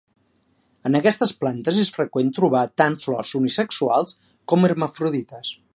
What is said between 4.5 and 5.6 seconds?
com hermafrodites.